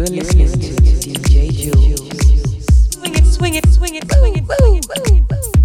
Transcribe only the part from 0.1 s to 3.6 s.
listening to DJ Jules. Swing it, swing